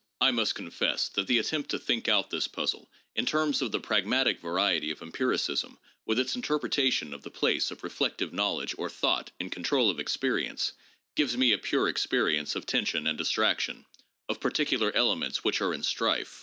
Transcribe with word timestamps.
I 0.19 0.31
must 0.31 0.55
con 0.55 0.71
fess 0.71 1.09
that 1.09 1.27
the 1.27 1.37
attempt 1.37 1.69
to 1.69 1.77
think 1.77 2.07
out 2.07 2.31
this 2.31 2.47
puzzle 2.47 2.89
in 3.15 3.27
terms 3.27 3.61
of 3.61 3.71
the" 3.71 3.79
pragmatic 3.89 4.39
variety 4.41 4.89
of 4.89 4.99
empiricism 4.99 5.77
with 6.07 6.17
its 6.17 6.35
interpretation 6.35 7.13
of 7.13 7.21
the 7.21 7.29
place 7.29 7.69
of 7.69 7.83
reflective 7.83 8.33
knowledge, 8.33 8.73
or 8.79 8.89
thought, 8.89 9.29
in 9.39 9.51
control 9.51 9.91
of 9.91 9.97
expe 9.97 10.33
rience" 10.33 10.71
gives 11.15 11.37
me 11.37 11.51
a 11.51 11.59
pure 11.59 11.87
experience 11.87 12.55
of 12.55 12.65
tension 12.65 13.05
and 13.05 13.15
distraction," 13.19 13.85
of 14.27 14.39
particular 14.39 14.91
elements 14.95 15.43
which 15.43 15.61
are 15.61 15.71
in 15.71 15.83
strife." 15.83 16.39